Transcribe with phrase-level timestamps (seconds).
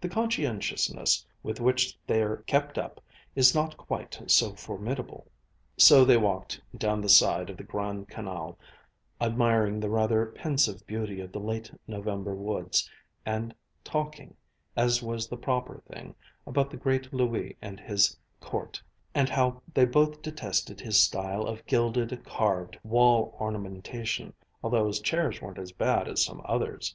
[0.00, 3.00] The conscientiousness with which they're kept up
[3.34, 5.26] is not quite so formidable."
[5.76, 8.56] So they walked down the side of the Grand Canal,
[9.20, 12.88] admiring the rather pensive beauty of the late November woods,
[13.26, 13.52] and
[13.82, 14.36] talking,
[14.76, 16.14] as was the proper thing,
[16.46, 18.80] about the great Louis and his court,
[19.12, 25.42] and how they both detested his style of gilded, carved wall ornamentation, although his chairs
[25.42, 26.94] weren't as bad as some others.